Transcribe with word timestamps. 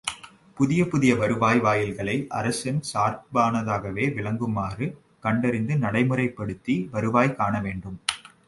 புதிய 0.55 0.87
புதிய 0.87 1.15
வருவாய் 1.15 1.59
வாயில்களை 1.59 2.25
அரசின் 2.29 2.79
சார்பானதாகவே 2.93 4.07
விளங்குமாறு 4.13 4.87
கண்டறிந்து 5.19 5.77
நடைமுறைப் 5.77 6.35
படுத்தி, 6.35 6.87
வருவாய் 6.91 7.35
காணவேண்டும். 7.35 7.99